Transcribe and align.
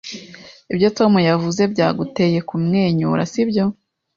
Ibyo 0.73 0.87
Tom 0.97 1.13
yavuze 1.29 1.61
byaguteye 1.73 2.39
kumwenyura, 2.49 3.21
sibyo? 3.31 3.65